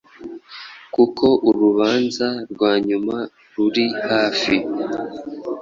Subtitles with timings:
[0.95, 3.17] kuko Urubanza rwanyuma
[3.53, 4.55] ruri hafi.